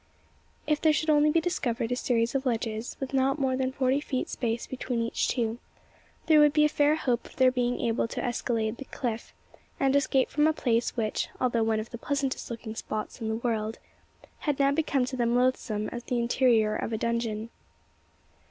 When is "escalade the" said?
8.25-8.85